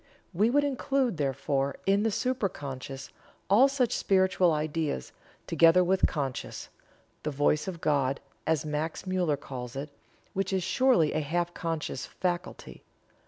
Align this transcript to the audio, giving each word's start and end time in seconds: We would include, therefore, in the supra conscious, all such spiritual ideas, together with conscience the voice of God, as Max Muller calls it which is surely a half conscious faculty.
We 0.33 0.49
would 0.49 0.63
include, 0.63 1.17
therefore, 1.17 1.75
in 1.85 2.01
the 2.01 2.09
supra 2.09 2.49
conscious, 2.49 3.11
all 3.51 3.67
such 3.67 3.91
spiritual 3.95 4.51
ideas, 4.51 5.11
together 5.45 5.83
with 5.83 6.07
conscience 6.07 6.69
the 7.21 7.29
voice 7.29 7.67
of 7.67 7.81
God, 7.81 8.19
as 8.47 8.65
Max 8.65 9.05
Muller 9.05 9.37
calls 9.37 9.75
it 9.75 9.91
which 10.33 10.53
is 10.53 10.63
surely 10.63 11.13
a 11.13 11.19
half 11.21 11.53
conscious 11.53 12.07
faculty. 12.07 12.81